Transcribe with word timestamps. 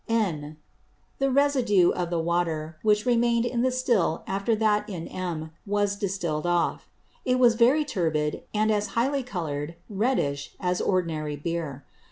(N.) 0.09 0.57
The 1.19 1.29
Residue 1.29 1.91
of 1.91 2.09
the 2.09 2.17
Water, 2.17 2.75
which 2.81 3.05
remain'd 3.05 3.45
in 3.45 3.61
the 3.61 3.69
Still 3.69 4.23
after 4.25 4.55
that 4.55 4.89
in 4.89 5.07
M, 5.07 5.51
was 5.63 5.95
distill'd 5.95 6.47
off. 6.47 6.87
It 7.23 7.37
was 7.37 7.53
very 7.53 7.85
turbid, 7.85 8.41
and 8.51 8.71
as 8.71 8.97
high 8.97 9.21
colour'd 9.21 9.75
(reddish) 9.91 10.55
as 10.59 10.81
ordinary 10.81 11.35
Beer. 11.35 11.85